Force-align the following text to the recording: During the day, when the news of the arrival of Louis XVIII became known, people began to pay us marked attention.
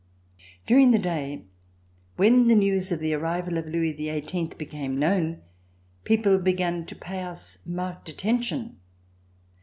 During 0.65 0.89
the 0.89 0.97
day, 0.97 1.43
when 2.15 2.47
the 2.47 2.55
news 2.55 2.91
of 2.91 2.99
the 2.99 3.13
arrival 3.13 3.59
of 3.59 3.67
Louis 3.67 3.93
XVIII 3.95 4.49
became 4.57 4.97
known, 4.97 5.43
people 6.05 6.39
began 6.39 6.87
to 6.87 6.95
pay 6.95 7.21
us 7.21 7.59
marked 7.67 8.09
attention. 8.09 8.79